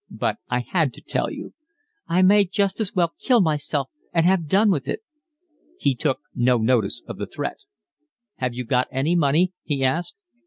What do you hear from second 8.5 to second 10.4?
you got any money?" he asked.